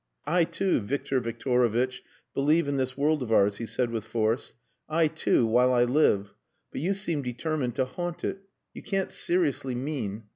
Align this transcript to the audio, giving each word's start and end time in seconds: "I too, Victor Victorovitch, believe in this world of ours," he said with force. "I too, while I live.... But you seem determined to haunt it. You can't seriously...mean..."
"I 0.25 0.45
too, 0.45 0.79
Victor 0.79 1.21
Victorovitch, 1.21 2.01
believe 2.33 2.67
in 2.67 2.77
this 2.77 2.97
world 2.97 3.21
of 3.21 3.31
ours," 3.31 3.57
he 3.57 3.67
said 3.67 3.91
with 3.91 4.03
force. 4.03 4.55
"I 4.89 5.07
too, 5.07 5.45
while 5.45 5.71
I 5.71 5.83
live.... 5.83 6.33
But 6.71 6.81
you 6.81 6.93
seem 6.93 7.21
determined 7.21 7.75
to 7.75 7.85
haunt 7.85 8.23
it. 8.23 8.41
You 8.73 8.81
can't 8.81 9.11
seriously...mean..." 9.11 10.23